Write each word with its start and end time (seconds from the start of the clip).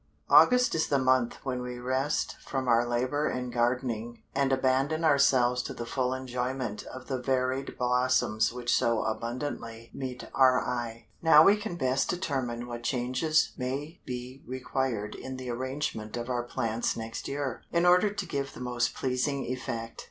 August 0.31 0.73
is 0.73 0.87
the 0.87 0.97
month 0.97 1.37
when 1.45 1.61
we 1.61 1.77
rest 1.77 2.35
from 2.41 2.67
our 2.67 2.87
labor 2.87 3.29
in 3.29 3.51
gardening, 3.51 4.23
and 4.33 4.51
abandon 4.51 5.03
ourselves 5.05 5.61
to 5.61 5.75
the 5.75 5.85
full 5.85 6.11
enjoyment 6.11 6.81
of 6.85 7.05
the 7.05 7.19
varied 7.21 7.77
blossoms 7.77 8.51
which 8.51 8.75
so 8.75 9.03
abundantly 9.03 9.91
meet 9.93 10.27
our 10.33 10.59
eye. 10.59 11.05
Now 11.21 11.43
we 11.43 11.55
can 11.55 11.75
best 11.75 12.09
determine 12.09 12.65
what 12.67 12.81
changes 12.81 13.51
may 13.57 14.01
be 14.03 14.41
required 14.47 15.13
in 15.13 15.37
the 15.37 15.51
arrangement 15.51 16.17
of 16.17 16.29
our 16.31 16.41
plants 16.45 16.97
next 16.97 17.27
year, 17.27 17.61
in 17.71 17.85
order 17.85 18.09
to 18.11 18.25
give 18.25 18.53
the 18.53 18.59
most 18.59 18.95
pleasing 18.95 19.45
effect. 19.45 19.99